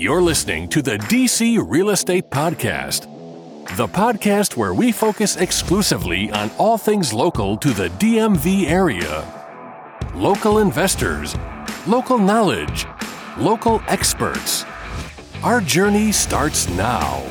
[0.00, 3.02] You're listening to the DC Real Estate Podcast,
[3.76, 9.22] the podcast where we focus exclusively on all things local to the DMV area.
[10.14, 11.36] Local investors,
[11.86, 12.86] local knowledge,
[13.36, 14.64] local experts.
[15.42, 17.22] Our journey starts now.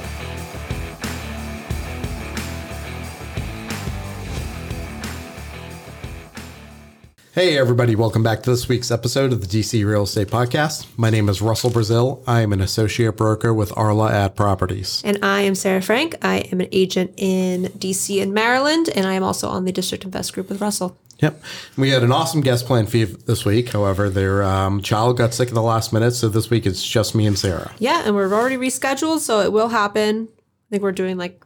[7.32, 10.88] Hey, everybody, welcome back to this week's episode of the DC Real Estate Podcast.
[10.98, 12.24] My name is Russell Brazil.
[12.26, 15.04] I am an associate broker with Arla Ad Properties.
[15.06, 16.16] And I am Sarah Frank.
[16.24, 20.04] I am an agent in DC and Maryland, and I am also on the District
[20.04, 20.98] Invest Group with Russell.
[21.20, 21.44] Yep.
[21.78, 23.70] We had an awesome guest plan for this week.
[23.70, 27.14] However, their um, child got sick at the last minute, so this week it's just
[27.14, 27.72] me and Sarah.
[27.78, 30.30] Yeah, and we're already rescheduled, so it will happen.
[30.32, 31.46] I think we're doing like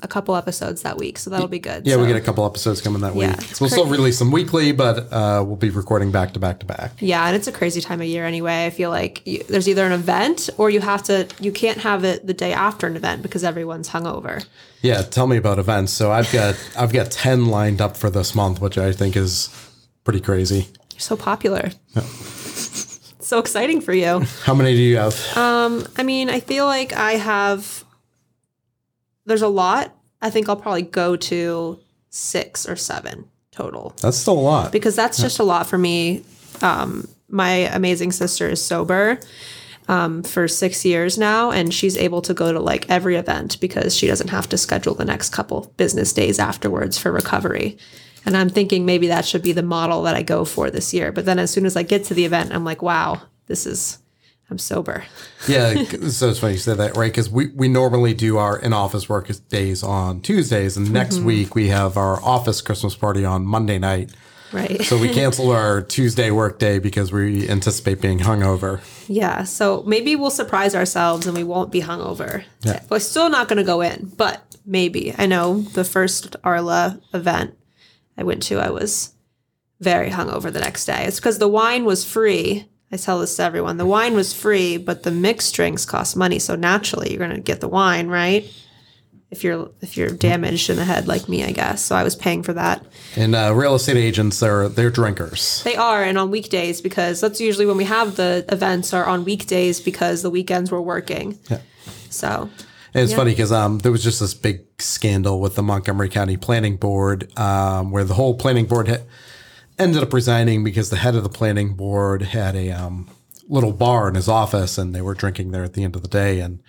[0.00, 1.84] a couple episodes that week, so that'll be good.
[1.86, 2.00] Yeah, so.
[2.00, 3.50] we get a couple episodes coming that Yeah, week.
[3.50, 6.66] it's We'll still release them weekly, but uh, we'll be recording back to back to
[6.66, 6.92] back.
[7.00, 8.66] Yeah, and it's a crazy time of year anyway.
[8.66, 11.26] I feel like you, there's either an event or you have to.
[11.40, 14.46] You can't have it the day after an event because everyone's hungover.
[14.82, 15.92] Yeah, tell me about events.
[15.92, 19.48] So I've got I've got ten lined up for this month, which I think is
[20.04, 20.68] pretty crazy.
[20.92, 21.70] You're so popular.
[21.96, 22.02] Yeah.
[22.02, 24.20] so exciting for you.
[24.44, 25.36] How many do you have?
[25.36, 27.84] Um, I mean, I feel like I have.
[29.28, 29.94] There's a lot.
[30.20, 31.78] I think I'll probably go to
[32.10, 34.72] six or seven total That's still a lot.
[34.72, 36.24] because that's just a lot for me.
[36.62, 39.20] Um, my amazing sister is sober
[39.88, 43.94] um, for six years now, and she's able to go to like every event because
[43.96, 47.76] she doesn't have to schedule the next couple business days afterwards for recovery.
[48.26, 51.12] And I'm thinking maybe that should be the model that I go for this year.
[51.12, 53.98] But then as soon as I get to the event, I'm like, wow, this is,
[54.50, 55.04] I'm sober.
[55.46, 55.74] Yeah,
[56.08, 57.12] so it's funny you said that, right?
[57.12, 61.26] Because we, we normally do our in office work days on Tuesdays, and next Mm-hmm.
[61.26, 64.10] week we have our office Christmas party on Monday night.
[64.50, 64.82] Right.
[64.82, 68.80] So we canceled our Tuesday work day because we anticipate being hungover.
[69.06, 72.44] Yeah, so maybe we'll surprise ourselves and we won't be hungover.
[72.62, 72.82] Yeah.
[72.88, 75.14] We're still not going to go in, but maybe.
[75.18, 77.54] I know the first Arla event
[78.16, 79.12] I went to, I was
[79.80, 81.04] very hungover the next day.
[81.04, 82.66] It's because the wine was free.
[82.90, 83.76] I tell this to everyone.
[83.76, 86.38] The wine was free, but the mixed drinks cost money.
[86.38, 88.44] So naturally, you're going to get the wine, right?
[89.30, 91.84] If you're if you're damaged in the head like me, I guess.
[91.84, 92.82] So I was paying for that.
[93.14, 95.62] And uh, real estate agents, they're, they're drinkers.
[95.64, 99.24] They are, and on weekdays because that's usually when we have the events are on
[99.26, 101.38] weekdays because the weekends we're working.
[101.50, 101.60] Yeah.
[102.08, 102.48] So
[102.94, 103.18] And it's Yeah.
[103.18, 107.38] funny because um, there was just this big scandal with the Montgomery County Planning Board
[107.38, 108.96] um, where the whole planning board ha-
[109.78, 113.08] ended up resigning because the head of the planning board had a um,
[113.48, 116.08] little bar in his office and they were drinking there at the end of the
[116.08, 116.40] day.
[116.40, 116.60] And,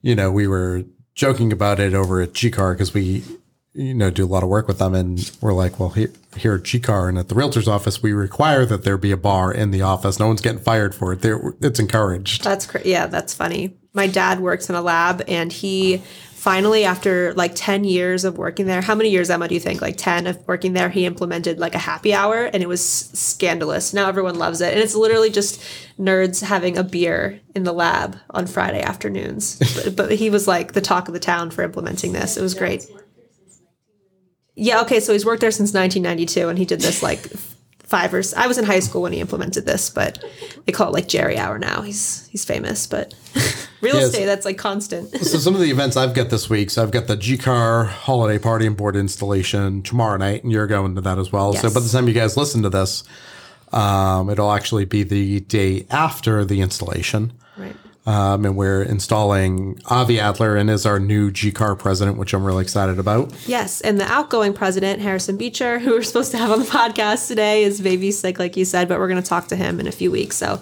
[0.00, 3.22] you know, we were joking about it over at GCAAR because we,
[3.74, 4.94] you know, do a lot of work with them.
[4.94, 8.66] And we're like, well, here, here at GCAAR and at the realtor's office, we require
[8.66, 10.18] that there be a bar in the office.
[10.18, 11.20] No one's getting fired for it.
[11.20, 12.44] They're, it's encouraged.
[12.44, 13.76] that's cra- yeah, that's funny.
[13.94, 16.02] My dad works in a lab, and he
[16.42, 19.80] finally, after like ten years of working there, how many years Emma do you think?
[19.80, 23.94] Like ten of working there, he implemented like a happy hour, and it was scandalous.
[23.94, 25.62] Now everyone loves it, and it's literally just
[26.00, 29.56] nerds having a beer in the lab on Friday afternoons.
[29.84, 32.36] but, but he was like the talk of the town for implementing this.
[32.36, 32.86] It was great.
[34.56, 37.22] Yeah, okay, so he's worked there since 1992 and he did this like
[37.92, 40.24] five or I was in high school when he implemented this, but
[40.64, 41.82] they call it like Jerry Hour now.
[41.82, 43.12] He's he's famous, but
[43.82, 44.06] real Yes.
[44.06, 45.10] estate that's like constant.
[45.32, 46.70] So some of the events I've got this week.
[46.70, 50.94] So I've got the GCAAR holiday party and board installation tomorrow night, and you're going
[50.94, 51.52] to that as well.
[51.52, 53.04] So by the time you guys listen to this,
[53.72, 57.32] um, it'll actually be the day after the installation.
[58.04, 62.62] Um, and we're installing Avi Adler and is our new GCAAR president, which I'm really
[62.62, 63.32] excited about.
[63.46, 67.28] Yes, and the outgoing president, Harrison Beecher, who we're supposed to have on the podcast
[67.28, 69.86] today, is baby sick, like you said, but we're going to talk to him in
[69.86, 70.36] a few weeks.
[70.36, 70.60] So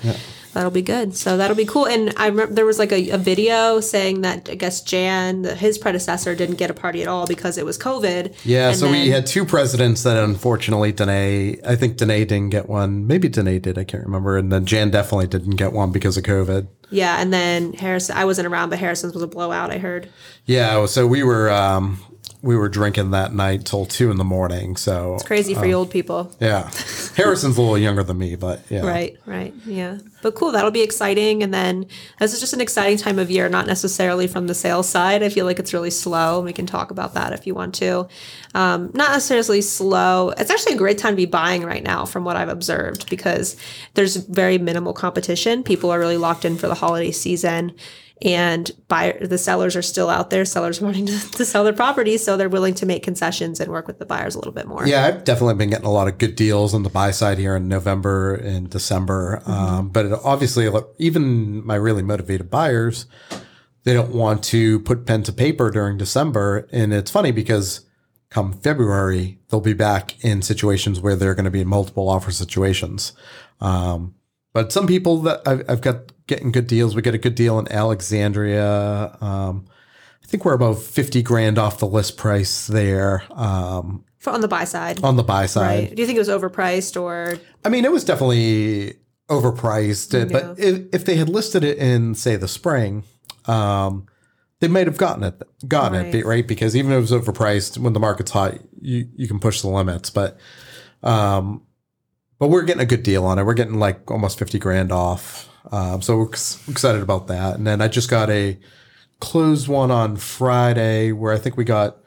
[0.53, 1.15] that'll be good.
[1.17, 1.87] So that'll be cool.
[1.87, 5.79] And I remember there was like a, a video saying that I guess Jan, his
[5.79, 8.35] predecessor, didn't get a party at all because it was COVID.
[8.45, 12.69] Yeah, And so we had two presidents that unfortunately Danae, I think Danae didn't get
[12.69, 13.07] one.
[13.07, 14.37] Maybe Danae did, I can't remember.
[14.37, 16.69] And then Jan definitely didn't get one because of COVID.
[16.91, 20.09] Yeah, and then Harrison, I wasn't around, but Harrison's was a blowout, I heard.
[20.47, 22.01] Yeah, so we were um,
[22.43, 24.77] we were drinking that night till two in the morning.
[24.77, 26.35] So it's Crazy for you old people.
[26.41, 26.71] yeah,
[27.17, 29.53] Harrison's a little younger than me, but yeah, Right, right.
[29.67, 29.99] Yeah.
[30.23, 30.53] But cool.
[30.53, 31.43] That'll be exciting.
[31.43, 31.87] And then
[32.19, 35.23] this is just an exciting time of year, not necessarily from the sales side.
[35.23, 36.37] I feel like it's really slow.
[36.39, 38.07] and We can talk about that if you want to.
[38.55, 40.31] Um, not necessarily slow.
[40.31, 43.57] It's actually a great time to be buying right now, from what I've observed, because
[43.95, 45.63] there's very minimal competition.
[45.63, 47.73] People are really locked in for the holiday season.
[48.23, 50.45] And buyer the sellers are still out there.
[50.45, 53.87] Sellers wanting to, to sell their properties, so they're willing to make concessions and work
[53.87, 54.87] with the buyers a little bit more.
[54.87, 57.57] Yeah, I've definitely been getting a lot of good deals on the buy side here
[57.57, 59.43] in November and December.
[59.43, 59.51] Mm-hmm.
[59.51, 63.07] Um, but it, obviously, even my really motivated buyers,
[63.85, 66.69] they don't want to put pen to paper during December.
[66.73, 67.87] And it's funny because
[68.31, 72.31] come February, they'll be back in situations where they're going to be in multiple offer
[72.31, 73.13] situations.
[73.61, 74.15] Um,
[74.53, 76.95] but some people that I've, I've got getting good deals.
[76.97, 79.17] We get a good deal in Alexandria.
[79.21, 79.67] Um,
[80.23, 83.23] I think we're about 50 grand off the list price there.
[83.33, 85.03] Um, For- on the buy side.
[85.05, 85.67] on the buy side.
[85.89, 85.95] Right.
[85.95, 88.95] Do you think it was overpriced or I mean, it was definitely
[89.29, 93.05] overpriced, but if, if they had listed it in, say, the spring,
[93.47, 94.07] um,
[94.61, 96.13] they might have gotten it, gotten it, Right.
[96.13, 96.47] be- right?
[96.49, 99.69] Because even if it was overpriced, when the market's hot, you you can push the
[99.69, 100.11] limits.
[100.11, 100.39] But,
[101.03, 101.63] um,
[102.39, 103.45] but we're getting a good deal on it.
[103.45, 105.49] We're getting like almost fifty grand off.
[105.71, 107.57] Um, so we're excited about that.
[107.57, 108.59] And then I just got a
[109.21, 111.99] closed one on Friday where I think we got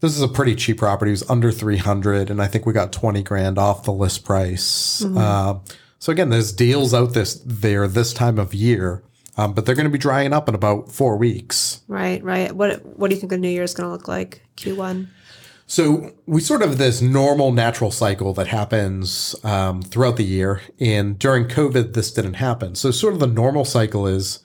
[0.00, 1.10] this is a pretty cheap property.
[1.10, 5.02] It was under 300 and I think we got 20 grand off the list price.
[5.04, 5.60] Uh,
[5.98, 9.02] so again, there's deals out this there this time of year,
[9.36, 11.80] um, but they're going to be drying up in about four weeks.
[11.88, 12.52] right, right.
[12.54, 14.42] What what do you think the new year is going to look like?
[14.56, 15.08] Q1.
[15.66, 20.62] So we sort of have this normal natural cycle that happens um, throughout the year,
[20.78, 22.76] and during COVID, this didn't happen.
[22.76, 24.40] So sort of the normal cycle is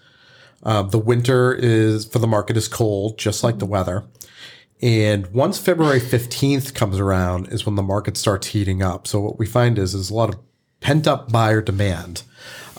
[0.64, 4.04] um, the winter is for the market is cold, just like the weather.
[4.82, 9.06] And once February 15th comes around is when the market starts heating up.
[9.08, 10.40] So what we find is there's a lot of
[10.80, 12.24] pent up buyer demand.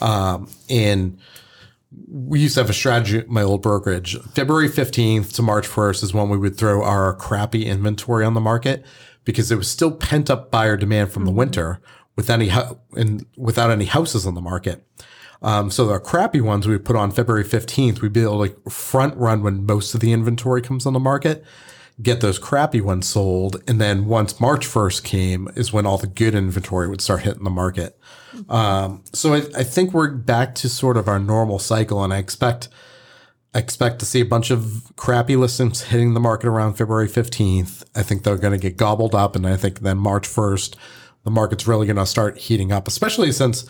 [0.00, 1.18] Um, and
[2.08, 4.18] we used to have a strategy at my old brokerage.
[4.34, 8.40] February 15th to March 1st is when we would throw our crappy inventory on the
[8.40, 8.84] market
[9.24, 11.80] because there was still pent up buyer demand from the winter
[12.16, 12.50] with any
[12.92, 14.86] and without any houses on the market.
[15.42, 18.70] Um, so the crappy ones we put on February 15th, we'd be able to like
[18.70, 21.44] front run when most of the inventory comes on the market,
[22.00, 23.62] get those crappy ones sold.
[23.66, 27.44] And then once March 1st came is when all the good inventory would start hitting
[27.44, 27.98] the market.
[28.48, 32.18] Um, so I, I think we're back to sort of our normal cycle and I
[32.18, 32.68] expect,
[33.54, 37.84] expect to see a bunch of crappy listings hitting the market around February 15th.
[37.94, 39.36] I think they're going to get gobbled up.
[39.36, 40.76] And I think then March 1st,
[41.24, 43.64] the market's really going to start heating up, especially since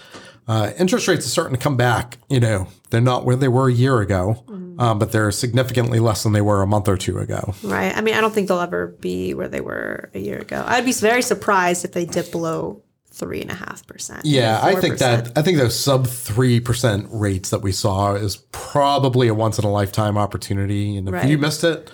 [0.49, 2.19] uh, interest rates are starting to come back.
[2.29, 4.44] You know, they're not where they were a year ago,
[4.79, 7.55] um, but they're significantly less than they were a month or two ago.
[7.62, 7.97] Right.
[7.97, 10.64] I mean, I don't think they'll ever be where they were a year ago.
[10.67, 12.82] I'd be very surprised if they dip below
[13.12, 14.25] three and a half percent.
[14.25, 18.37] Yeah, I think that I think those sub three percent rates that we saw is
[18.53, 21.29] probably a once in a lifetime opportunity, and if Right.
[21.29, 21.91] you missed it,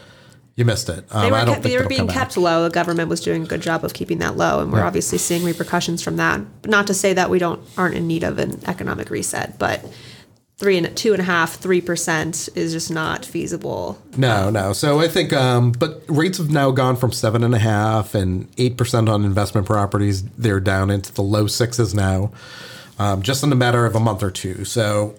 [0.54, 1.04] you missed it.
[1.10, 2.16] Um, they were, I don't kept, think they were being back.
[2.16, 2.64] kept low.
[2.64, 5.44] The government was doing a good job of keeping that low, and we're obviously seeing
[5.44, 6.40] repercussions from that.
[6.66, 9.84] Not to say that we don't aren't in need of an economic reset, but
[10.58, 14.00] three and two and a half, three percent is just not feasible.
[14.16, 14.72] No, no.
[14.72, 18.48] So I think, um, but rates have now gone from seven and a half and
[18.58, 20.24] eight percent on investment properties.
[20.30, 22.32] They're down into the low sixes now,
[22.98, 24.64] um, just in a matter of a month or two.
[24.64, 25.14] So,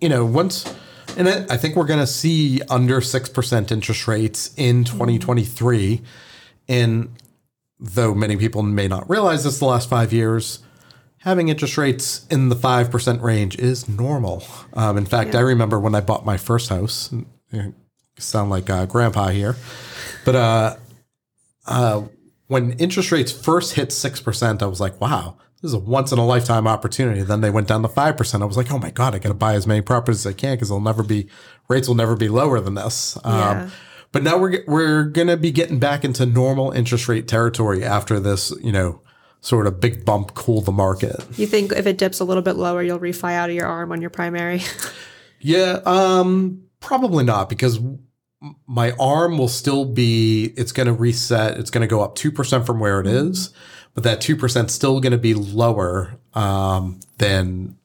[0.00, 0.72] you know, once,
[1.16, 6.02] and I, think we're going to see under six percent interest rates in 2023.
[6.68, 7.10] And
[7.78, 10.60] though many people may not realize this, the last five years.
[11.22, 14.42] Having interest rates in the 5% range is normal.
[14.74, 17.14] Um, in fact, I remember when I bought my first house,
[18.18, 19.54] sound like uh, grandpa here,
[20.24, 20.76] but uh,
[21.66, 22.02] uh,
[22.48, 26.18] when interest rates first hit 6%, I was like, wow, this is a once in
[26.18, 27.22] a lifetime opportunity.
[27.22, 28.42] Then they went down to 5%.
[28.42, 30.36] I was like, oh my God, I got to buy as many properties as I
[30.36, 31.28] can because they'll never be,
[31.68, 33.16] rates will never be lower than this.
[33.24, 33.62] Yeah.
[33.62, 33.72] Um,
[34.10, 38.18] but now we're, we're going to be getting back into normal interest rate territory after
[38.18, 39.00] this, you know,
[39.42, 41.22] sort of big bump cool the market.
[41.36, 43.92] You think if it dips a little bit lower, you'll refi out of your arm
[43.92, 44.62] on your primary?
[45.44, 47.80] Yeah, um, probably not because
[48.66, 50.54] my arm will still be.
[50.56, 51.58] It's going to reset.
[51.58, 53.52] It's going to go up two percent from where it is,
[53.94, 57.76] but that two percent still going to be lower um, than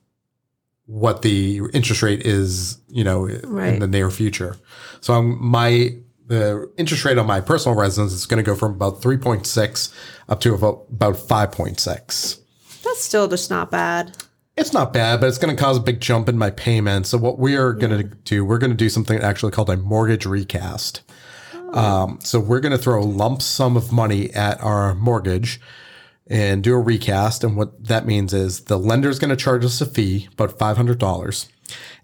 [0.86, 2.78] what the interest rate is.
[2.90, 4.56] You know, in the near future.
[5.02, 5.98] So I'm, my
[6.28, 9.48] the interest rate on my personal residence is going to go from about three point
[9.48, 9.94] six
[10.30, 12.40] up to about about five point six.
[12.84, 14.16] That's still just not bad.
[14.56, 17.06] It's not bad, but it's going to cause a big jump in my payment.
[17.06, 19.78] So what we are going to do, we're going to do something actually called a
[19.78, 21.02] mortgage recast.
[21.74, 25.62] Um, so we're going to throw a lump sum of money at our mortgage
[26.26, 27.44] and do a recast.
[27.44, 30.58] And what that means is the lender is going to charge us a fee, about
[30.58, 31.50] five hundred dollars,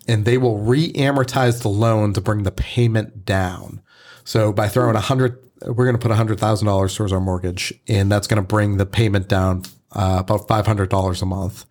[0.07, 3.81] and they will re-amortize the loan to bring the payment down.
[4.23, 7.19] So by throwing a hundred, we're going to put a hundred thousand dollars towards our
[7.19, 11.25] mortgage, and that's going to bring the payment down uh, about five hundred dollars a
[11.25, 11.65] month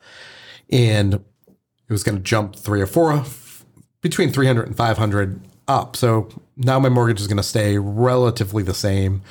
[0.72, 3.22] and it was going to jump three or four
[4.00, 5.94] between three hundred and five hundred up.
[5.94, 9.22] So now my mortgage is going to stay relatively the same.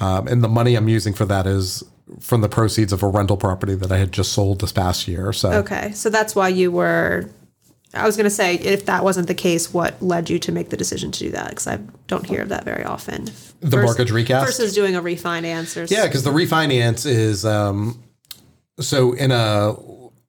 [0.00, 1.84] Um, and the money I'm using for that is
[2.20, 5.32] from the proceeds of a rental property that I had just sold this past year.
[5.32, 7.28] So Okay, so that's why you were.
[7.94, 10.68] I was going to say, if that wasn't the case, what led you to make
[10.68, 11.50] the decision to do that?
[11.50, 13.30] Because I don't hear of that very often.
[13.60, 14.46] The mortgage recast?
[14.46, 18.02] versus doing a refinance or Yeah, because the refinance is um,
[18.78, 19.74] so in a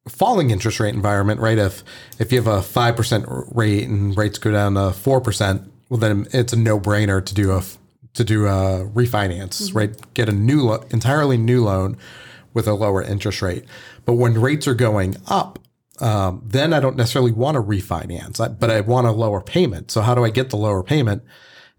[0.07, 1.57] falling interest rate environment, right?
[1.57, 1.83] If
[2.17, 5.99] if you have a five percent rate and rates go down to four percent, well,
[5.99, 7.63] then it's a no brainer to do a
[8.13, 9.95] to do a refinance, right?
[10.13, 11.97] Get a new lo- entirely new loan
[12.53, 13.65] with a lower interest rate.
[14.05, 15.59] But when rates are going up,
[16.01, 19.91] um, then I don't necessarily want to refinance, but I want a lower payment.
[19.91, 21.23] So how do I get the lower payment?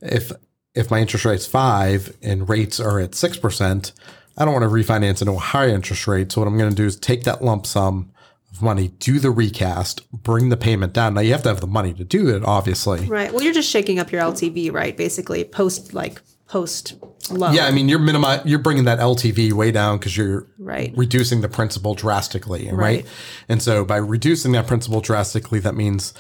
[0.01, 0.33] If
[0.75, 3.93] if my interest rate's five and rates are at six percent,
[4.37, 6.33] I don't want to refinance into a higher interest rate.
[6.33, 8.13] So what I'm going to do is take that lump sum
[8.51, 11.15] of money, do the recast, bring the payment down.
[11.15, 13.07] Now you have to have the money to do it, obviously.
[13.07, 13.33] right.
[13.33, 14.97] Well, you're just shaking up your LTV, right?
[14.97, 16.21] Basically, post like
[16.51, 16.95] post
[17.31, 17.55] loan.
[17.55, 20.93] Yeah, I mean you're minimi- you're bringing that LTV way down because you're Right.
[20.97, 22.75] reducing the principal drastically, right?
[22.77, 23.07] Right.
[23.49, 26.13] And so by reducing that principal drastically, that means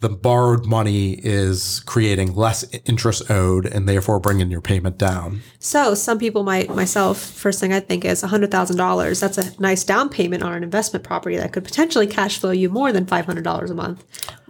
[0.00, 5.40] the borrowed money is creating less interest owed and therefore bringing your payment down.
[5.58, 9.20] So some people might, myself, first thing I think is hundred thousand dollars.
[9.20, 12.68] That's a nice down payment on an investment property that could potentially cash flow you
[12.68, 14.04] more than five hundred dollars a month.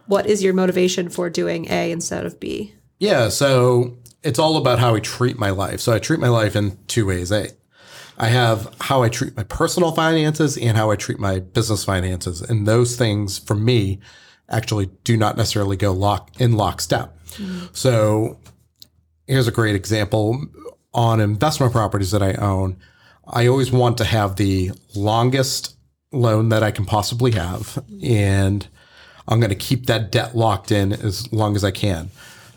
[0.06, 2.74] What is your motivation for doing A instead of B?
[2.98, 5.80] Yeah, so it's all about how I treat my life.
[5.80, 7.32] So I treat my life in two ways.
[7.32, 7.48] I
[8.18, 12.42] I have how I treat my personal finances and how I treat my business finances.
[12.42, 13.98] And those things for me
[14.50, 17.16] actually do not necessarily go lock in lockstep.
[17.72, 18.38] So
[19.26, 20.44] here's a great example
[20.92, 22.76] on investment properties that I own.
[23.26, 25.76] I always want to have the longest
[26.12, 27.82] loan that I can possibly have.
[28.02, 28.66] And
[29.28, 32.10] I'm going to keep that debt locked in as long as I can.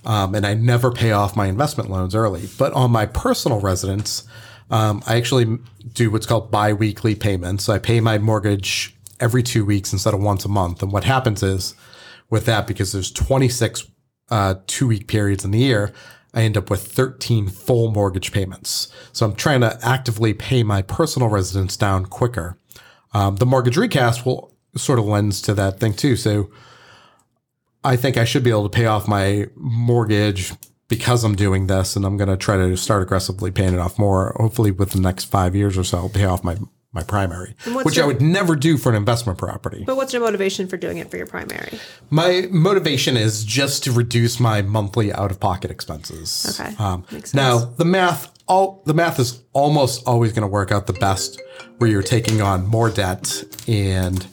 [0.06, 2.50] Um, and I never pay off my investment loans early.
[2.58, 4.28] But on my personal residence,
[4.70, 5.60] um, I actually
[5.94, 7.70] do what's called biweekly payments.
[7.70, 10.82] I pay my mortgage every two weeks instead of once a month.
[10.82, 11.76] And what happens is
[12.30, 13.88] with that, because there's 26
[14.30, 15.94] uh, two week periods in the year,
[16.34, 18.92] I end up with 13 full mortgage payments.
[19.12, 22.58] So I'm trying to actively pay my personal residence down quicker.
[23.14, 26.16] Um, the mortgage recast will sort of lends to that thing too.
[26.16, 26.50] So
[27.84, 30.54] I think I should be able to pay off my mortgage
[30.88, 33.98] because I'm doing this, and I'm going to try to start aggressively paying it off
[33.98, 34.36] more.
[34.40, 36.58] Hopefully, with the next five years or so, I'll pay off my
[36.94, 39.84] my primary, which I would never do for an investment property.
[39.84, 41.80] But what's your motivation for doing it for your primary?
[42.12, 46.60] My motivation is just to reduce my monthly out of pocket expenses.
[46.60, 46.76] Okay.
[46.78, 47.34] Um, Makes sense.
[47.34, 51.42] now the math, all the math is almost always going to work out the best,
[51.80, 54.28] where you're taking on more debt and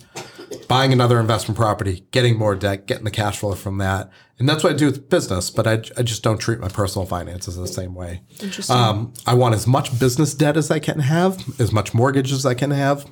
[0.69, 4.65] buying another investment property, getting more debt, getting the cash flow from that, and that's
[4.65, 5.51] what I do with business.
[5.51, 8.23] But I, I just don't treat my personal finances the same way.
[8.41, 8.77] Interesting.
[8.77, 12.47] Um, I want as much business debt as I can have, as much mortgage as
[12.47, 13.07] I can have.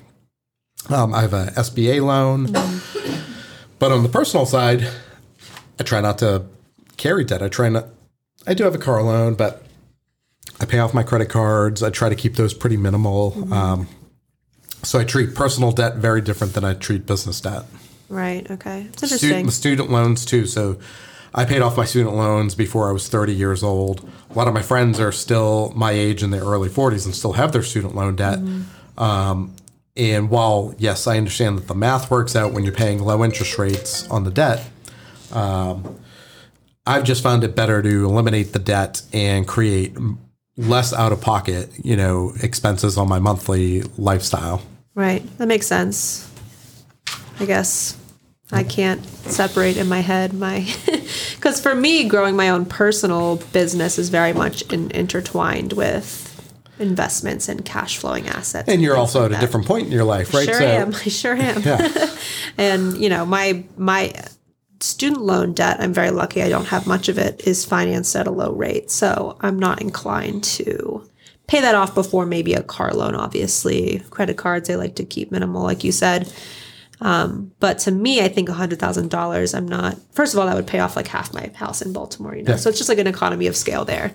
[0.89, 2.53] Um, I have a SBA loan,
[3.79, 4.89] but on the personal side,
[5.79, 6.47] I try not to
[6.97, 7.43] carry debt.
[7.43, 7.87] I try not.
[8.47, 9.65] I do have a car loan, but
[10.61, 11.83] I pay off my credit cards.
[11.83, 13.53] I try to keep those pretty minimal.
[13.53, 13.89] Um,
[14.83, 17.65] so I treat personal debt very different than I treat business debt.
[18.09, 18.49] right.
[18.51, 18.87] Okay.
[18.93, 19.29] It's interesting.
[19.29, 20.47] Student, student loans too.
[20.47, 20.79] So
[21.35, 24.09] I paid off my student loans before I was 30 years old.
[24.31, 27.35] A lot of my friends are still my age in their early 40s and still
[27.35, 28.39] have their student loan debt.
[28.97, 29.55] Um,
[29.97, 33.59] and while yes, I understand that the math works out when you're paying low interest
[33.59, 34.69] rates on the debt,
[35.33, 35.99] um,
[36.87, 39.95] I've just found it better to eliminate the debt and create
[40.59, 44.61] less out of pocket, you know, expenses on my monthly lifestyle.
[44.95, 45.23] Right.
[45.39, 46.31] That makes sense.
[47.41, 47.97] I guess
[48.51, 50.67] I can't separate in my head my
[51.37, 56.25] because for me, growing my own personal business is very much in, intertwined with
[56.81, 58.69] investments and cash flowing assets.
[58.69, 60.47] And you're also like at a different point in your life, right?
[60.47, 60.95] Sure So- am.
[60.95, 61.63] I sure am.
[61.63, 62.11] Yeah.
[62.57, 64.13] and you know my my
[64.81, 68.27] student loan debt i'm very lucky i don't have much of it is financed at
[68.27, 71.05] a low rate so i'm not inclined to
[71.49, 74.01] pay that off before maybe a car loan obviously.
[74.11, 76.33] Credit cards i like to keep minimal like you said.
[77.01, 80.81] Um, but to me i think $100000 i'm not first of all that would pay
[80.81, 82.57] off like half my house in baltimore you know?
[82.57, 84.13] So it's just like an economy of scale there.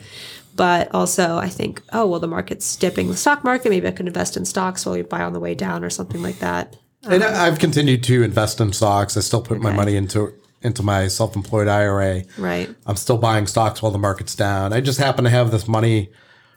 [0.56, 4.08] But also i think oh well the market's dipping the stock market maybe i could
[4.08, 6.76] invest in stocks while you buy on the way down or something like that.
[7.04, 9.18] And I- I've continued to invest in stocks.
[9.18, 12.24] I still put my money into into my self-employed IRA.
[12.38, 14.74] right I'm still buying stocks while the market's down.
[14.74, 16.12] I just happen to have this money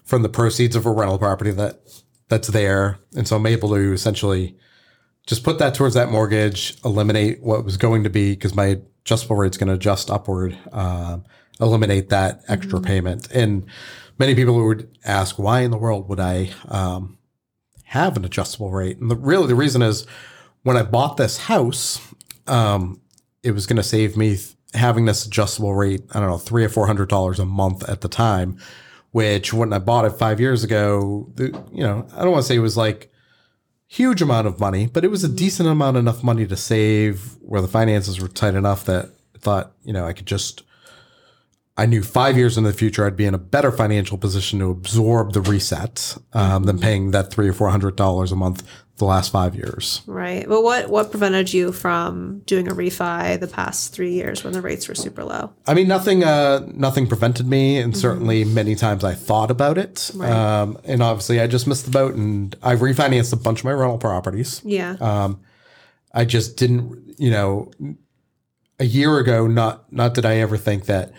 [0.05, 1.81] from the proceeds of a rental property that
[2.29, 4.57] that's there, and so I'm able to essentially
[5.27, 9.37] just put that towards that mortgage, eliminate what was going to be because my adjustable
[9.37, 10.57] rate's going to adjust upward.
[10.73, 11.25] Um,
[11.61, 13.31] eliminate that extra payment.
[13.33, 13.67] And
[14.19, 17.19] many people would ask, why in the world would I um,
[17.85, 18.99] have an adjustable rate?
[18.99, 20.07] And the, really, the reason is
[20.63, 22.01] when I bought this house,
[22.47, 23.01] um,
[23.47, 26.03] it was going to save me th- having this adjustable rate.
[26.13, 28.59] I don't know, three or four hundred dollars a month at the time.
[29.13, 32.49] Which when I bought it five years ago, the, you know, I don't want to
[32.49, 33.11] say it was like
[33.87, 37.63] huge amount of money, but it was a decent amount enough money to save where
[37.63, 40.65] the finances were tight enough that I thought, you know, I could just
[41.79, 44.71] I knew five years in the future I'd be in a better financial position to
[44.71, 48.67] absorb the reset um, than paying that three or four hundred dollars a month
[48.99, 50.03] the last five years.
[50.07, 50.49] Right.
[50.49, 54.63] But what what prevented you from doing a refi the past three years when the
[54.63, 55.53] rates were super low?
[55.67, 60.11] I mean, nothing, uh, nothing prevented me, and certainly many times I thought about it.
[60.15, 60.31] Right.
[60.31, 63.73] Um, and obviously, I just missed the boat, and I refinanced a bunch of my
[63.73, 64.63] rental properties.
[64.65, 64.97] Yeah.
[65.01, 65.41] Um,
[66.13, 67.71] I just didn't, you know,
[68.79, 69.47] a year ago.
[69.47, 71.13] Not, not did I ever think that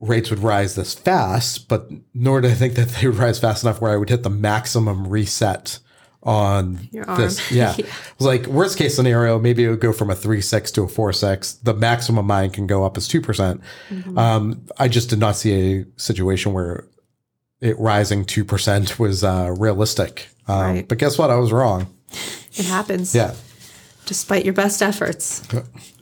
[0.00, 3.64] rates would rise this fast, but nor did I think that they would rise fast
[3.64, 5.80] enough where I would hit the maximum reset
[6.28, 7.50] on this.
[7.50, 7.74] Yeah.
[7.78, 7.84] Yeah.
[7.86, 7.86] It
[8.18, 10.88] was like worst case scenario, maybe it would go from a three six to a
[10.88, 11.54] four six.
[11.54, 13.62] The maximum mine can go up is two percent.
[13.88, 14.18] Mm-hmm.
[14.18, 16.84] Um, I just did not see a situation where
[17.60, 20.28] it rising two percent was uh, realistic.
[20.46, 20.88] Um, Right.
[20.88, 21.30] But guess what?
[21.30, 21.86] I was wrong.
[22.54, 23.14] it happens.
[23.14, 23.34] Yeah.
[24.06, 25.46] Despite your best efforts.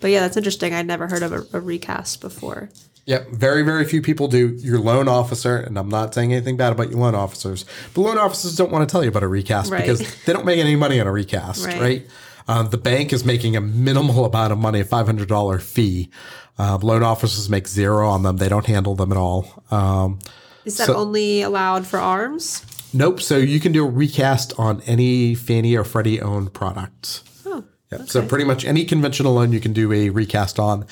[0.01, 0.73] But yeah, that's interesting.
[0.75, 2.69] I'd never heard of a, a recast before.
[3.07, 4.49] Yep, very, very few people do.
[4.59, 8.19] Your loan officer, and I'm not saying anything bad about your loan officers, but loan
[8.19, 9.81] officers don't want to tell you about a recast Right.
[9.83, 11.81] because they don't make any money on a recast, Right.
[11.81, 12.07] right?
[12.49, 16.11] Um, the bank is making a minimal amount of money, a $500 fee.
[16.59, 18.39] Uh, loan officers make zero on them.
[18.39, 19.63] They don't handle them at all.
[19.71, 20.19] Um,
[20.65, 22.63] Is that So- only allowed for arms?
[22.93, 23.21] nope.
[23.21, 27.21] So you can do a recast on any Fannie or Freddie owned product.
[27.47, 27.63] Oh.
[27.93, 28.09] Yep.
[28.09, 30.87] So pretty much any conventional loan you can do a recast on.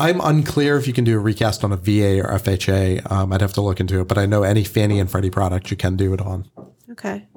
[0.00, 3.10] I'm unclear if you can do a recast on a VA or FHA.
[3.10, 5.70] Um, I'd have to look into it, but I know any Fannie and Freddie product
[5.70, 6.50] you can do it on.
[6.90, 7.28] Okay.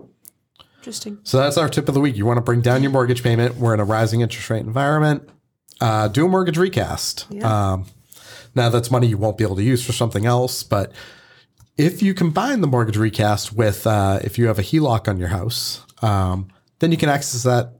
[0.77, 1.19] Interesting.
[1.23, 2.15] So that's our tip of the week.
[2.15, 3.55] You want to bring down your mortgage payment.
[3.57, 5.29] We're in a rising interest rate environment.
[5.81, 7.25] Uh, do a mortgage recast.
[7.29, 7.73] Yeah.
[7.73, 7.85] Um,
[8.55, 10.91] now that's money you won't be able to use for something else, but
[11.77, 15.29] if you combine the mortgage recast with uh, if you have a HELOC on your
[15.29, 16.49] house, um,
[16.79, 17.73] then you can access that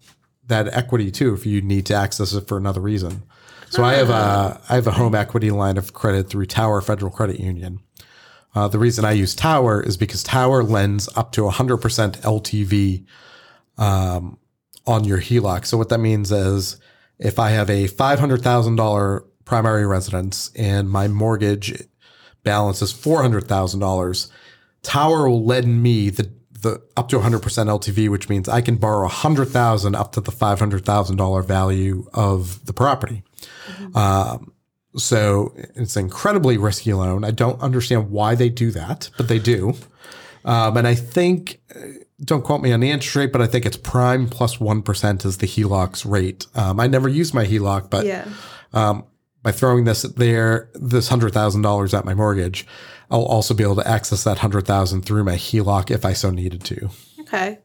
[0.47, 3.23] that equity too if you need to access it for another reason.
[3.73, 7.09] So I have a I have a home equity line of credit through Tower Federal
[7.09, 7.79] Credit Union.
[8.53, 13.03] Uh, the reason I use Tower is because Tower lends up to 100% LTV
[13.79, 14.37] um,
[14.85, 15.65] on your HELOC.
[15.65, 16.79] So what that means is
[17.17, 21.83] if I have a $500,000 primary residence and my mortgage
[22.43, 24.31] balance is $400,000,
[24.83, 26.31] Tower will lend me the
[26.61, 31.45] the up to 100% LTV, which means I can borrow 100,000 up to the $500,000
[31.45, 33.23] value of the property.
[33.95, 34.53] Um,
[34.95, 37.23] so it's an incredibly risky loan.
[37.23, 39.73] I don't understand why they do that, but they do.
[40.45, 41.79] Um, and I think, uh,
[42.23, 44.79] don't quote me on the interest rate, but I think it's prime plus 1
[45.25, 46.45] is the HELOC's rate.
[46.53, 48.27] Um, I never use my HELOC, but Yeah.
[49.41, 52.65] by throwing this there, this hundred thousand dollars at my mortgage,
[53.11, 56.29] I'll also be able to access that hundred thousand through my HELOC if I so
[56.29, 56.89] needed to.
[57.21, 57.59] Okay.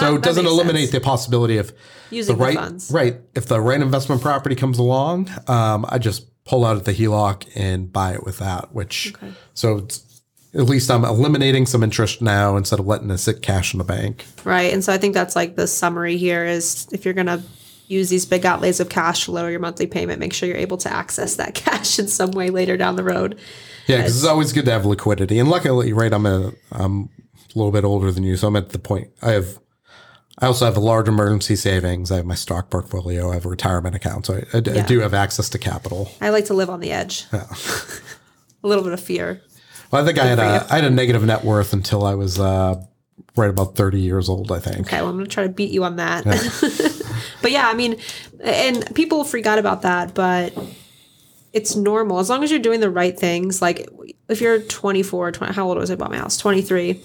[0.00, 0.92] Well, so it doesn't eliminate sense.
[0.92, 1.72] the possibility of
[2.10, 2.90] using the right, the funds.
[2.90, 3.16] right.
[3.34, 7.48] If the right investment property comes along, um, I just pull out at the HELOC
[7.56, 8.72] and buy it with that.
[8.72, 9.32] Which Okay.
[9.54, 10.22] so it's,
[10.54, 13.84] at least I'm eliminating some interest now instead of letting it sit cash in the
[13.84, 14.24] bank.
[14.44, 14.72] Right.
[14.72, 17.42] And so I think that's like the summary here is if you're going to
[17.88, 20.76] use these big outlays of cash to lower your monthly payment, make sure you're able
[20.78, 23.38] to access that cash in some way later down the road.
[23.86, 25.38] Yeah, because it's always good to have liquidity.
[25.38, 27.02] And luckily, right, I'm a I'm
[27.54, 29.10] a little bit older than you, so I'm at the point.
[29.22, 29.58] I have.
[30.38, 32.12] I also have a large emergency savings.
[32.12, 33.30] I have my stock portfolio.
[33.30, 34.84] I have a retirement account, so I Yeah.
[34.86, 36.10] do have access to capital.
[36.20, 37.24] I like to live on the edge.
[37.32, 37.46] Yeah.
[38.62, 39.40] a little bit of fear.
[39.90, 42.82] Well, I think I had a had a negative net worth until I was uh,
[43.36, 44.52] right about 30 years old.
[44.52, 44.88] I think.
[44.88, 46.24] Okay, well, I'm going to try to beat you on that.
[47.42, 47.96] but yeah, I mean,
[48.42, 50.52] and people out about that, but
[51.52, 53.62] it's normal as long as you're doing the right things.
[53.62, 53.88] Like
[54.28, 56.36] if you're 24, 20, how old was I bought my house?
[56.36, 57.00] 23.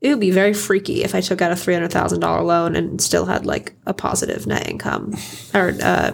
[0.00, 2.76] It would be very freaky if I took out a three hundred thousand dollar loan
[2.76, 5.16] and still had like a positive net income
[5.54, 6.12] or uh,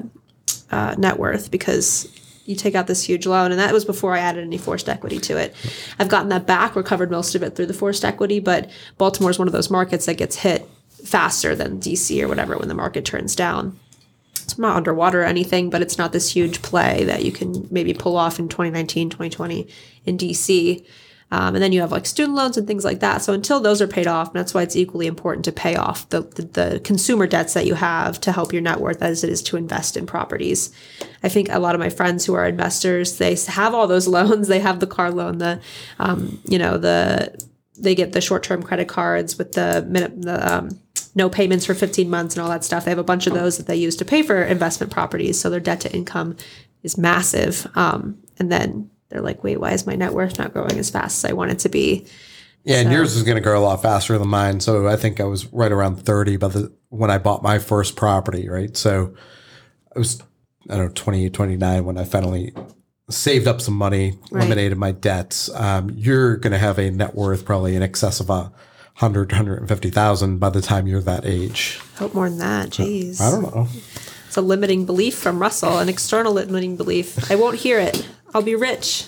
[0.70, 2.10] uh, net worth because
[2.46, 5.18] you take out this huge loan and that was before I added any forced equity
[5.20, 5.54] to it.
[5.98, 9.38] I've gotten that back, recovered most of it through the forced equity, but Baltimore is
[9.38, 10.68] one of those markets that gets hit
[11.04, 13.78] faster than DC or whatever when the market turns down.
[14.42, 17.94] It's not underwater or anything, but it's not this huge play that you can maybe
[17.94, 19.66] pull off in 2019, 2020
[20.04, 20.84] in DC.
[21.30, 23.22] Um, and then you have like student loans and things like that.
[23.22, 26.22] So until those are paid off, that's why it's equally important to pay off the,
[26.22, 29.42] the, the consumer debts that you have to help your net worth as it is
[29.42, 30.70] to invest in properties.
[31.22, 34.48] I think a lot of my friends who are investors, they have all those loans.
[34.48, 35.60] They have the car loan, the,
[35.98, 37.37] um, you know, the,
[37.76, 40.80] they get the short-term credit cards with the minute, the, um,
[41.16, 42.84] no payments for 15 months and all that stuff.
[42.84, 45.40] They have a bunch of those that they use to pay for investment properties.
[45.40, 46.37] So their debt to income
[46.82, 47.66] is massive.
[47.74, 51.24] Um, and then they're like, wait, why is my net worth not growing as fast
[51.24, 52.05] as I want it to be?
[52.64, 54.59] Yeah, and yours is going to grow a lot faster than mine.
[54.61, 57.94] So I think I was right around 30 by the when I bought my first
[57.94, 58.77] property, right?
[58.77, 59.14] So
[59.94, 60.20] I was
[60.68, 62.53] I don't know 28, 29 when I finally
[63.11, 64.40] saved up some money, Right.
[64.44, 65.48] eliminated my debts.
[65.55, 68.50] Um, you're going to have a net worth probably in excess of a
[68.94, 71.81] hundred, hundred and fifty thousand by the time you're that age.
[71.96, 72.70] Hope more than that.
[72.70, 73.20] Jeez.
[73.20, 73.68] I don't know.
[74.34, 77.30] It's a limiting belief from Russell, an external limiting belief.
[77.30, 78.04] I won't hear it.
[78.34, 79.06] I'll be rich.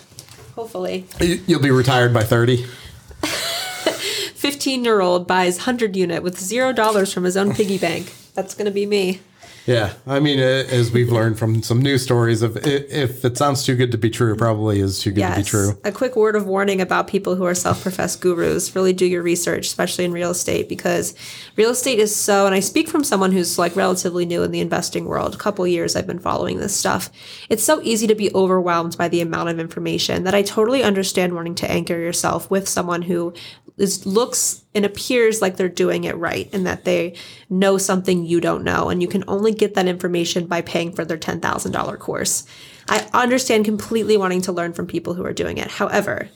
[0.54, 1.04] Hopefully.
[1.20, 2.64] You- You'll be retired by 30.
[3.24, 8.14] 15 year old buys 100 unit with zero dollars from his own piggy bank.
[8.34, 9.20] That's going to be me.
[9.66, 13.74] Yeah, I mean, as we've learned from some news stories, of if it sounds too
[13.74, 15.78] good to be true, it probably is too good to be true.
[15.84, 18.74] A quick word of warning about people who are self professed gurus.
[18.76, 21.14] Really do your research, especially in real estate, because
[21.56, 24.60] real estate is so, and I speak from someone who's like relatively new in the
[24.60, 25.34] investing world.
[25.34, 27.10] A couple years I've been following this stuff.
[27.50, 31.34] It's so easy to be overwhelmed by the amount of information that I totally understand
[31.34, 33.34] wanting to anchor yourself with someone who
[33.76, 37.14] is looks and appears like they're doing it right and that they
[37.50, 41.04] know something you don't know and you can only get that information by paying for
[41.04, 42.46] their $10,000 course.
[42.88, 45.70] I understand completely wanting to learn from people who are doing it.
[45.70, 46.28] However,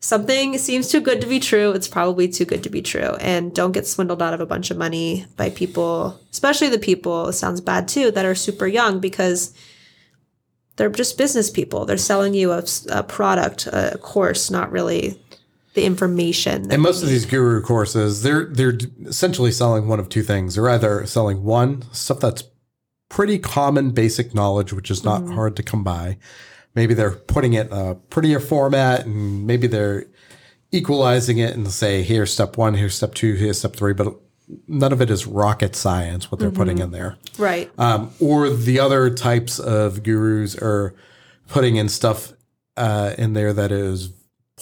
[0.00, 3.14] something seems too good to be true, it's probably too good to be true.
[3.20, 7.32] And don't get swindled out of a bunch of money by people, especially the people,
[7.32, 9.54] sounds bad too, that are super young because
[10.76, 11.84] they're just business people.
[11.84, 15.22] They're selling you a, a product, a course, not really
[15.74, 16.70] the information.
[16.70, 20.54] And most of these guru courses, they're they're essentially selling one of two things.
[20.54, 22.44] They're either selling one stuff that's
[23.08, 26.16] pretty common basic knowledge, which is not hard to come by.
[26.74, 30.06] Maybe they're putting it in a prettier format, and maybe they're
[30.70, 33.92] equalizing it and say, here's step one, here's step two, here's step three.
[33.92, 34.14] But
[34.68, 37.16] none of it is rocket science what they're putting in there.
[37.38, 37.70] right.
[37.78, 40.94] Um, or the other types of gurus are
[41.48, 42.32] putting in stuff
[42.76, 44.12] uh, in there that is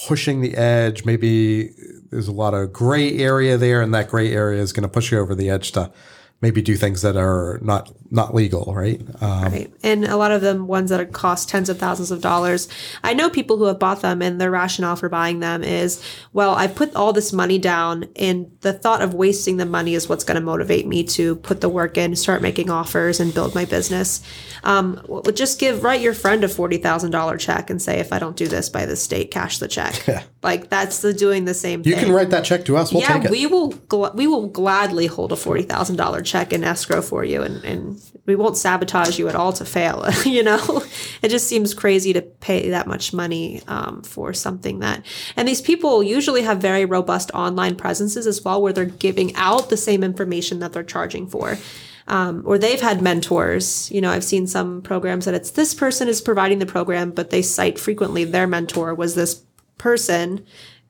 [0.06, 1.04] pushing the edge.
[1.04, 1.74] Maybe
[2.10, 5.10] there's a lot of gray area there, and that gray area is going to push
[5.10, 5.90] you over the edge to
[6.40, 9.00] maybe do things that are not not legal, right?
[9.20, 9.72] Um, Right.
[9.82, 12.68] And a lot of them ones that cost tens of thousands of dollars.
[13.02, 16.54] I know people who have bought them and their rationale for buying them is, well,
[16.54, 20.24] I put all this money down and the thought of wasting the money is what's
[20.24, 23.64] going to motivate me to put the work in, start making offers and build my
[23.64, 24.22] business.
[24.64, 28.36] Um, well, just give, write your friend a $40,000 check and say, if I don't
[28.36, 30.02] do this by this date, cash the check.
[30.42, 31.90] like that's the doing the same thing.
[31.90, 32.06] you thing.
[32.06, 32.92] can write that check to us.
[32.92, 33.30] We'll yeah, take it.
[33.30, 33.72] we will.
[33.72, 37.64] Gl- we will gladly hold a forty thousand dollar check in escrow for you, and,
[37.64, 40.04] and we won't sabotage you at all to fail.
[40.24, 40.82] you know,
[41.22, 45.04] it just seems crazy to pay that much money um, for something that.
[45.36, 49.70] And these people usually have very robust online presences as well, where they're giving out
[49.70, 51.58] the same information that they're charging for.
[52.06, 53.90] Um, or they've had mentors.
[53.90, 57.30] You know, I've seen some programs that it's this person is providing the program, but
[57.30, 59.42] they cite frequently their mentor was this
[59.78, 60.44] person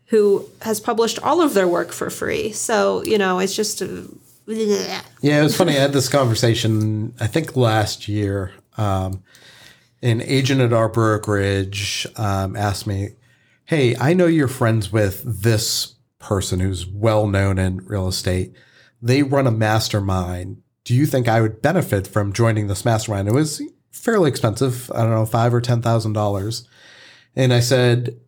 [0.07, 2.53] who has published all of their work for free.
[2.53, 3.81] So, you know, it's just.
[3.81, 4.15] Bleh.
[5.21, 5.73] Yeah, it was funny.
[5.73, 8.53] I had this conversation, I think last year.
[8.79, 9.23] Um,
[10.01, 13.11] an agent at our brokerage um, asked me,
[13.67, 18.55] Hey, I know you're friends with this person who's well known in real estate.
[19.03, 20.63] They run a mastermind.
[20.85, 23.29] Do you think I would benefit from joining this mastermind?
[23.29, 24.91] It was fairly expensive.
[24.93, 26.67] I don't know, five or ten thousand dollars.
[27.37, 28.19] And I said,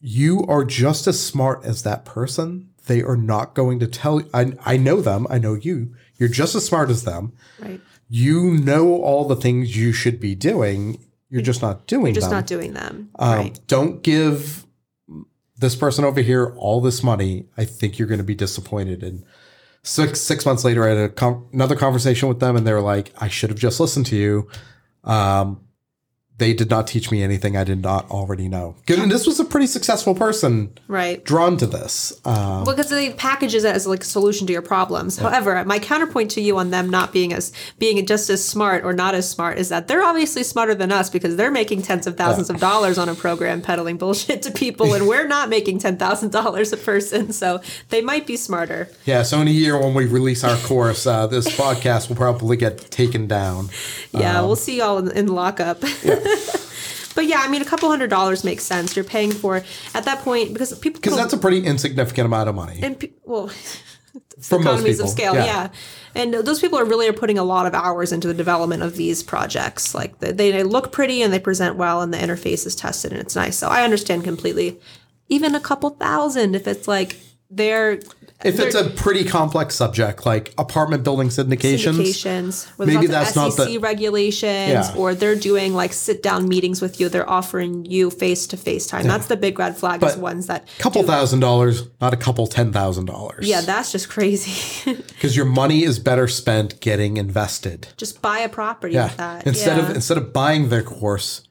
[0.00, 2.70] You are just as smart as that person.
[2.86, 5.94] They are not going to tell I I know them, I know you.
[6.16, 7.32] You're just as smart as them.
[7.60, 7.80] right.
[8.08, 10.98] You know all the things you should be doing.
[11.28, 12.38] You're just not doing You're Just them.
[12.38, 13.10] not doing them.
[13.16, 13.60] Um, right.
[13.68, 14.66] Don't give
[15.56, 17.46] this person over here all this money.
[17.56, 19.04] I think you're going to be disappointed.
[19.04, 19.22] And
[19.84, 23.12] six six months later, I had a com- another conversation with them, and they're like,
[23.18, 24.48] "I should have just listened to you."
[25.04, 25.60] Um,
[26.40, 28.74] they did not teach me anything I did not already know.
[28.88, 31.22] And this was a pretty successful person Right.
[31.24, 32.12] drawn to this.
[32.24, 35.18] Um, Because they packages it as like a solution to your problems.
[35.18, 38.92] However, my counterpoint to you on them not being as being just as smart or
[38.92, 42.16] not as smart is that they're obviously smarter than us because they're making tens of
[42.16, 45.96] thousands of dollars on a program peddling bullshit to people, and we're not making ten
[45.98, 47.32] thousand dollars a person.
[47.32, 48.88] So they might be smarter.
[49.04, 52.56] yeah, so in a year when we release our course, uh, this podcast will probably
[52.56, 53.68] get taken down.
[54.12, 55.82] Yeah, we'll see y'all in, in lockup.
[57.14, 58.94] But yeah, I mean, a couple hundred dollars makes sense.
[58.94, 59.56] You're paying for
[59.94, 63.10] at that point because people Because that's a pretty insignificant amount of money and pe-
[63.24, 63.46] well,
[64.36, 65.68] most economies of scale, yeah.
[66.14, 68.96] And those people are really are putting a lot of hours into the development of
[68.96, 69.94] these projects.
[69.94, 73.20] Like they, they look pretty and they present well, and the interface is tested and
[73.20, 73.56] it's nice.
[73.56, 74.80] So I understand completely.
[75.28, 77.16] Even a couple thousand, if it's like
[77.50, 78.00] they're
[78.44, 83.64] If it's a pretty complex subject like apartment building syndications, syndications, maybe that's lots not
[83.66, 84.94] SEC the- regulations, Yeah.
[84.96, 87.08] or they're doing like sit down meetings with you.
[87.08, 89.06] They're offering you face to face time.
[89.06, 90.02] That's the big red flag.
[90.02, 93.46] is ones that couple thousand dollars, not a couple ten thousand dollars.
[93.46, 94.94] yeah, that's just crazy.
[95.08, 97.88] because your money is better spent getting invested.
[97.96, 99.04] just buy a property Yeah.
[99.08, 99.46] with that.
[99.46, 99.88] Instead yeah.
[99.90, 101.42] of instead of buying their course,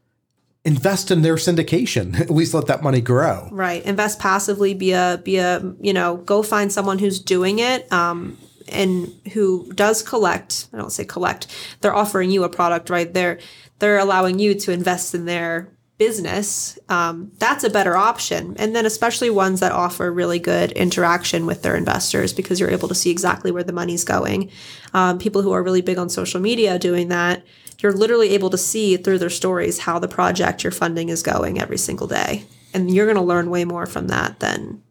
[0.69, 2.19] invest in their syndication.
[2.19, 3.49] At least let that money grow.
[3.51, 3.83] Right.
[3.83, 4.73] Invest passively.
[4.73, 7.91] Be a be a you know go find someone who's doing it.
[7.91, 8.37] Um,
[8.69, 10.67] and who does collect?
[10.71, 11.47] I don't say collect.
[11.81, 13.11] They're offering you a product, right?
[13.11, 13.39] They're
[13.79, 16.79] they're allowing you to invest in their business.
[16.87, 18.55] Um, that's a better option.
[18.57, 22.87] And then especially ones that offer really good interaction with their investors because you're able
[22.87, 24.49] to see exactly where the money's going.
[24.93, 27.43] Um, people who are really big on social media doing that,
[27.79, 31.61] you're literally able to see through their stories how the project you're funding is going
[31.61, 32.45] every single day.
[32.73, 34.83] And you're going to learn way more from that than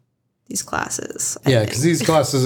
[0.47, 1.37] these classes.
[1.45, 2.45] I Yeah, because these classes,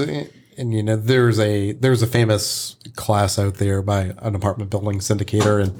[0.58, 5.00] and you know, there's a there's a famous class out there by an apartment building
[5.00, 5.80] syndicator, and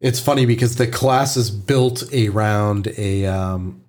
[0.00, 3.82] it's funny because the class is built around a um,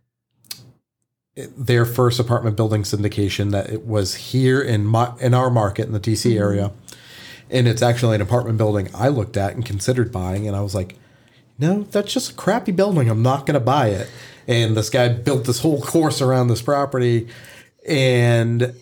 [1.35, 5.91] their first apartment building syndication that it was here in my in our market in
[5.91, 6.71] the DC area,
[7.49, 10.75] and it's actually an apartment building I looked at and considered buying, and I was
[10.75, 10.95] like,
[11.57, 13.09] no, that's just a crappy building.
[13.09, 14.09] I'm not going to buy it.
[14.47, 17.27] And this guy built this whole course around this property,
[17.87, 18.73] and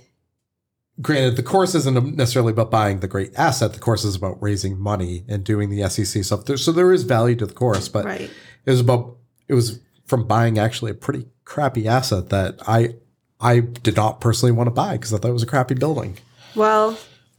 [1.01, 3.73] granted, the course isn't necessarily about buying the great asset.
[3.73, 6.45] The course is about raising money and doing the SEC stuff.
[6.45, 8.30] There, so there is value to the course, but Right.
[8.65, 9.15] it was about
[9.47, 12.95] it was from buying actually a pretty crappy asset that I
[13.39, 16.17] I did not personally want to buy because I thought it was a crappy building.
[16.56, 16.97] Well,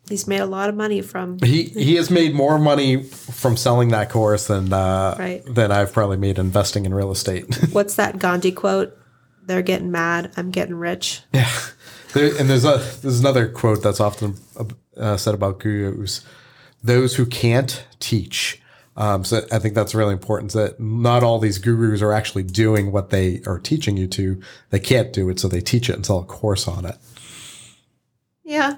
[0.08, 3.88] he's made a lot of money from He he has made more money from selling
[3.90, 5.42] that course than uh, Right.
[5.46, 7.44] than I've probably made investing in real estate.
[7.72, 8.96] what's that Gandhi quote?
[9.46, 10.32] They're getting mad.
[10.36, 11.22] I'm getting rich.
[11.32, 11.50] Yeah,
[12.12, 14.34] there, and there's a there's another quote that's often
[14.96, 16.24] uh, said about gurus:
[16.82, 18.60] "Those who can't teach."
[18.96, 20.52] Um, so I think that's really important.
[20.54, 24.42] That not all these gurus are actually doing what they are teaching you to.
[24.70, 26.96] They can't do it, so they teach it and sell a course on it.
[28.44, 28.76] Yeah.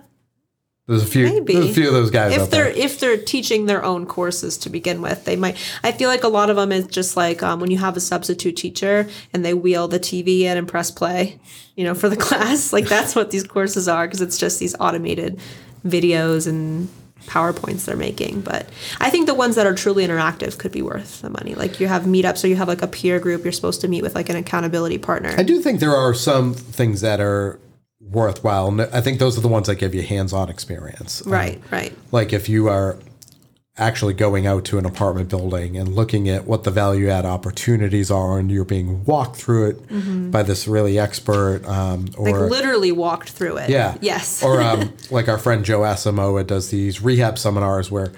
[0.90, 1.24] There's a few.
[1.24, 1.52] Maybe.
[1.52, 2.72] There's a few of those guys if they're there.
[2.72, 6.28] if they're teaching their own courses to begin with they might i feel like a
[6.28, 9.54] lot of them is just like um, when you have a substitute teacher and they
[9.54, 11.38] wheel the tv in and press play
[11.76, 14.74] you know for the class like that's what these courses are because it's just these
[14.80, 15.38] automated
[15.86, 16.88] videos and
[17.26, 21.22] powerpoints they're making but i think the ones that are truly interactive could be worth
[21.22, 23.80] the money like you have meetups or you have like a peer group you're supposed
[23.80, 27.20] to meet with like an accountability partner I do think there are some things that
[27.20, 27.60] are
[28.00, 28.68] worthwhile.
[28.68, 31.24] And I think those are the ones that give you hands-on experience.
[31.26, 32.96] Um, right right like if you are
[33.76, 38.10] actually going out to an apartment building and looking at what the value add opportunities
[38.10, 42.22] are and you're being walked through it by this really expert um, Mm-hmm.
[42.22, 46.46] like or literally walked through it yeah yes or um, like our friend joe asamoah
[46.46, 48.12] does these rehab seminars where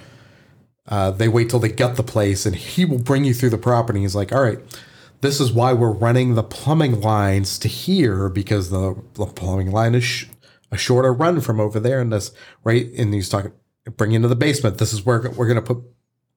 [0.89, 3.59] uh, they wait till they gut the place and he will bring you through the
[3.59, 4.59] property he's like all right
[5.23, 9.95] this is why we're running the plumbing lines to here because the, the plumbing line
[9.95, 10.27] is sh-
[10.71, 12.33] a shorter run from over there and this
[12.65, 13.53] right and he's talking
[13.97, 14.79] bring into the basement.
[14.79, 15.83] This is where we're going to put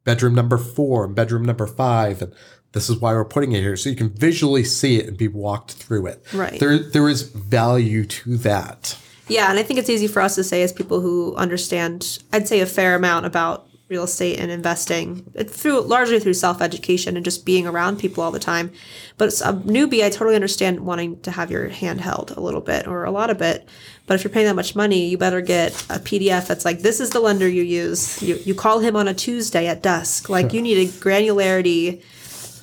[0.03, 2.33] bedroom number four and bedroom number five and
[2.71, 5.27] this is why we're putting it here so you can visually see it and be
[5.27, 6.23] walked through it.
[6.33, 6.59] Right.
[6.59, 8.97] there there is value to that.
[9.27, 12.47] Yeah, and I think it's easy for us to say as people who understand, I'd
[12.47, 17.15] say a fair amount about real estate and investing it- through largely through self education
[17.15, 18.71] and just being around people all the time.
[19.17, 22.61] But as a newbie, I totally understand wanting to have your hand held a little
[22.61, 23.67] bit or a lot of bit.
[24.07, 26.99] But if you're paying that much money, you better get a PDF that's like, this
[26.99, 28.21] is the lender you use.
[28.21, 30.29] You, you call him on a Tuesday at dusk.
[30.29, 32.01] Like you need a granularity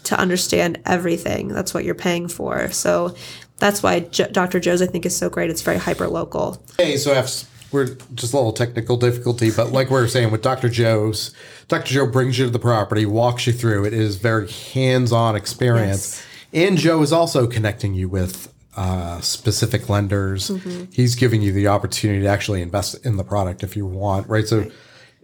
[0.04, 1.48] to understand everything.
[1.48, 2.70] That's what you're paying for.
[2.72, 3.14] So
[3.58, 4.58] that's why J- Dr.
[4.58, 5.50] Joe's I think is so great.
[5.50, 6.60] It's very hyper local.
[6.78, 10.42] Hey, so if we're just a little technical difficulty, but like we were saying with
[10.42, 10.68] Dr.
[10.68, 11.34] Joe's,
[11.68, 11.92] Dr.
[11.94, 13.84] Joe brings you to the property, walks you through.
[13.84, 20.50] It is very hands-on experience, and Joe is also connecting you with uh, specific lenders.
[20.92, 24.46] He's giving you the opportunity to actually invest in the product if you want, right?
[24.46, 24.70] So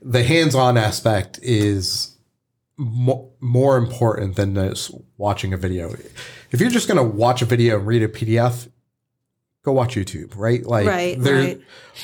[0.02, 2.16] the hands-on aspect is
[2.76, 5.94] mo- more important than just watching a video.
[6.50, 8.68] If you're just going to watch a video and read a PDF,
[9.68, 10.64] go watch YouTube, right?
[10.64, 11.60] Like, Right, there- right.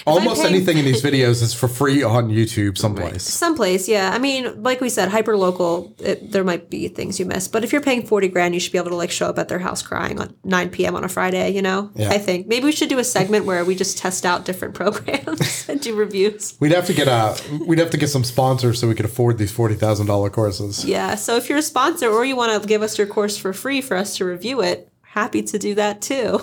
[0.07, 3.23] almost paying- anything in these videos is for free on YouTube someplace.
[3.23, 4.11] Someplace, yeah.
[4.13, 5.95] I mean, like we said, hyper local.
[6.33, 8.79] There might be things you miss, but if you're paying forty grand, you should be
[8.79, 10.95] able to like show up at their house crying on nine p.m.
[10.97, 11.51] on a Friday.
[11.51, 12.11] You know, Yeah.
[12.11, 15.67] I think maybe we should do a segment where we just test out different programs
[15.69, 16.55] and do reviews.
[16.61, 19.39] We'd have to get a we'd have to get some sponsors so we could afford
[19.39, 20.85] these forty thousand dollar courses.
[20.85, 21.15] Yeah.
[21.15, 23.81] So if you're a sponsor or you want to give us your course for free
[23.81, 26.41] for us to review it, happy to do that too.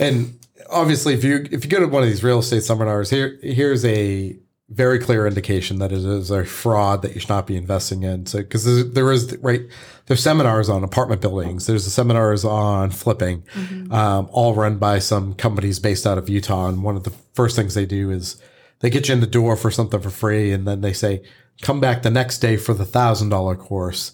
[0.00, 0.36] And
[0.72, 3.84] obviously, if you if you go to one of these real estate seminars, here here's
[3.84, 4.36] a
[4.68, 8.24] very clear indication that it is a fraud that you should not be investing in.
[8.26, 9.60] So because there, is right
[10.06, 13.44] there's seminars on apartment buildings, there's seminars on flipping,
[13.90, 16.68] um, all run by some companies based out of Utah.
[16.68, 18.40] And one of the first things they do is
[18.80, 21.22] they get you in the door for something for free, and then they say
[21.60, 24.12] come back the next day for the thousand dollar course.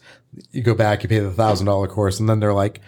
[0.50, 2.80] You go back, you pay the thousand dollar course, and then they're like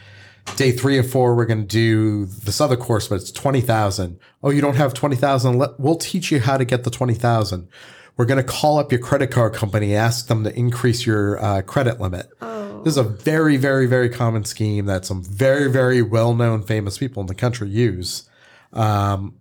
[0.57, 4.19] day three and four, we're going to do this other course, but it's 20,000.
[4.43, 5.59] Oh, you don't have 20,000.
[5.59, 7.69] Let, we'll teach you how to get the 20,000.
[8.17, 11.63] We're going to call up your credit card company, ask them to increase your uh,
[11.63, 12.29] credit limit.
[12.41, 12.83] Oh.
[12.83, 16.99] This is a very, very, very common scheme that some very, very well known famous
[16.99, 18.29] people in the country use.
[18.73, 19.41] Um,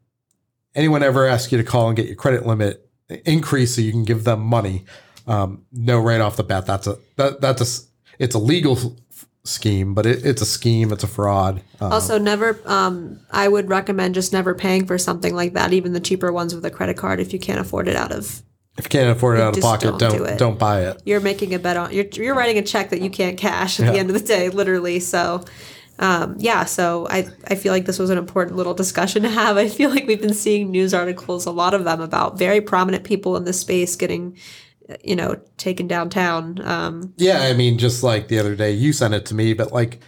[0.75, 2.89] anyone ever ask you to call and get your credit limit
[3.25, 4.85] increase so you can give them money?
[5.27, 8.97] Um, no, right off the bat, that's a that, that's a it's a legal
[9.43, 10.91] scheme, but it, it's a scheme.
[10.91, 11.61] It's a fraud.
[11.81, 12.59] Uh, also, never.
[12.65, 16.53] Um, I would recommend just never paying for something like that, even the cheaper ones
[16.53, 18.41] with a credit card, if you can't afford it out of.
[18.77, 21.01] if you can't afford it out of pocket, don't don't do don't, buy it.
[21.05, 21.93] You're making a bet on.
[21.93, 23.91] You're you're writing a check that you can't cash at Yeah.
[23.93, 24.99] the end of the day, literally.
[24.99, 25.43] So.
[26.01, 29.57] Um, yeah, so I, I feel like this was an important little discussion to have.
[29.57, 33.03] I feel like we've been seeing news articles, a lot of them about very prominent
[33.03, 34.37] people in this space getting,
[35.03, 36.59] you know, taken downtown.
[36.65, 39.71] Um, Yeah, I mean, just like the other day, you sent it to me, but
[39.71, 39.99] like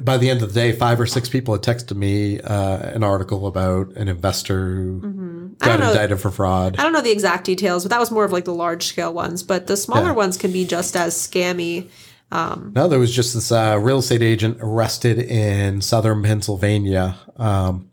[0.00, 3.04] by the end of the day, five or six people had texted me uh, an
[3.04, 5.54] article about an investor who Mm-hmm.
[5.58, 6.76] Got indicted for fraud.
[6.78, 9.12] I don't know the exact details, but that was more of like the large scale
[9.12, 9.42] ones.
[9.42, 10.12] But the smaller Yeah.
[10.12, 11.88] ones can be just as scammy.
[12.32, 17.90] No, there was just this uh, real estate agent arrested in southern Pennsylvania um,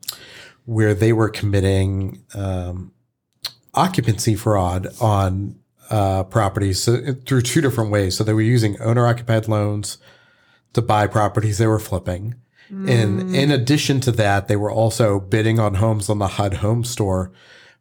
[0.63, 2.93] where they were committing um,
[3.73, 5.58] occupancy fraud on
[5.89, 8.15] uh, properties so, through two different ways.
[8.15, 9.97] So they were using owner occupied loans
[10.73, 12.35] to buy properties they were flipping.
[12.71, 16.83] And in addition to that, they were also bidding on homes on the HUD home
[16.83, 17.31] store,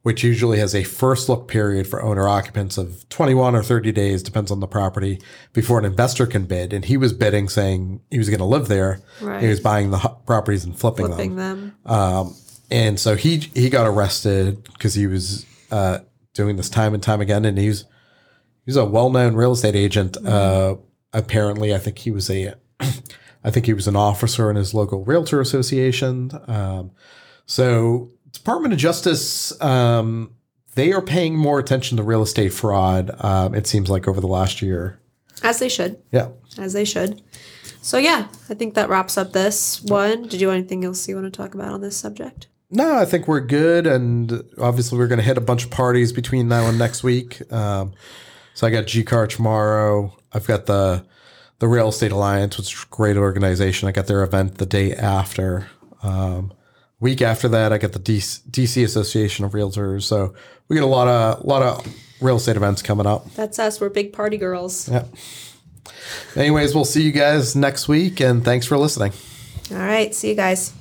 [0.01, 4.23] which usually has a first look period for owner occupants of 21 or 30 days,
[4.23, 5.21] depends on the property,
[5.53, 6.73] before an investor can bid.
[6.73, 9.01] And he was bidding saying he was going to live there.
[9.21, 9.42] Right.
[9.42, 11.77] He was buying the properties and flipping, Flipping them.
[11.85, 12.35] them.
[12.71, 15.99] And so he he got arrested because he was uh,
[16.33, 17.44] doing this time and time again.
[17.44, 17.59] And
[18.68, 20.18] he's a well known real estate agent.
[20.18, 20.76] Uh,
[21.14, 25.04] apparently, I think he was a I think he was an officer in his local
[25.04, 26.31] realtor association.
[26.46, 26.90] Um,
[27.46, 29.59] so Department of Justice.
[29.62, 30.35] Um,
[30.74, 33.11] they are paying more attention to real estate fraud.
[33.24, 35.00] Um, it seems like over the last year.
[35.42, 36.00] As they should.
[36.12, 36.28] Yeah.
[36.57, 37.20] As they should.
[37.81, 40.28] So yeah, I think that wraps up this one.
[40.28, 42.48] Did you have anything else you want to talk about on this subject?
[42.70, 46.12] No, I think we're good, and obviously we're going to hit a bunch of parties
[46.12, 47.50] between now and next week.
[47.50, 47.94] Um,
[48.59, 50.12] so I got GCAAR tomorrow.
[50.33, 51.05] I've got the
[51.61, 53.88] the Real Estate Alliance, which is a great organization.
[53.88, 55.68] I got their event the day after.
[56.03, 56.53] Um,
[56.99, 60.03] week after that, I got the DC, DC Association of Realtors.
[60.03, 60.35] So
[60.66, 61.87] we get a lot of lot of
[62.21, 63.33] real estate events coming up.
[63.35, 63.81] That's us.
[63.81, 64.88] We're big party girls.
[64.88, 65.05] Yeah.
[66.35, 69.12] Anyways, we'll see you guys next week, and thanks for listening.
[69.71, 70.12] All right.
[70.12, 70.73] See you guys.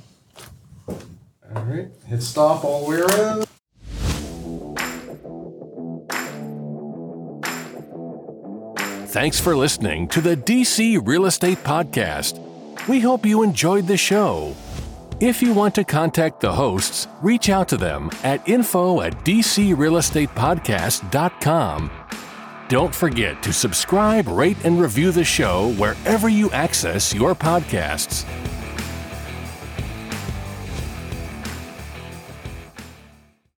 [0.88, 3.47] All right, hit stop all the way around.
[9.08, 12.38] Thanks for listening to the DC Real Estate Podcast.
[12.86, 14.54] We hope you enjoyed the show.
[15.18, 21.90] If you want to contact the hosts, reach out to them at info at dcrealestatepodcast.com.
[22.68, 28.26] Don't forget to subscribe, rate, and review the show wherever you access your podcasts.